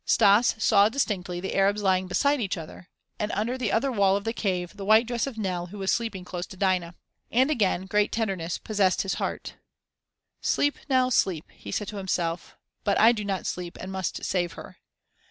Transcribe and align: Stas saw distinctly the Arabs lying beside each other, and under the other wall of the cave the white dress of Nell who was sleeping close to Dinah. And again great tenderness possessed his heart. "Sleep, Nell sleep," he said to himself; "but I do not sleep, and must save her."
Stas 0.03 0.55
saw 0.57 0.89
distinctly 0.89 1.39
the 1.39 1.53
Arabs 1.53 1.83
lying 1.83 2.07
beside 2.07 2.41
each 2.41 2.57
other, 2.57 2.87
and 3.19 3.31
under 3.33 3.55
the 3.55 3.71
other 3.71 3.91
wall 3.91 4.15
of 4.15 4.23
the 4.23 4.33
cave 4.33 4.75
the 4.75 4.83
white 4.83 5.05
dress 5.05 5.27
of 5.27 5.37
Nell 5.37 5.67
who 5.67 5.77
was 5.77 5.91
sleeping 5.93 6.25
close 6.25 6.47
to 6.47 6.57
Dinah. 6.57 6.95
And 7.29 7.51
again 7.51 7.85
great 7.85 8.11
tenderness 8.11 8.57
possessed 8.57 9.03
his 9.03 9.13
heart. 9.21 9.57
"Sleep, 10.41 10.79
Nell 10.89 11.11
sleep," 11.11 11.45
he 11.51 11.71
said 11.71 11.87
to 11.89 11.97
himself; 11.97 12.57
"but 12.83 12.99
I 12.99 13.11
do 13.11 13.23
not 13.23 13.45
sleep, 13.45 13.77
and 13.79 13.91
must 13.91 14.23
save 14.25 14.53
her." 14.53 14.77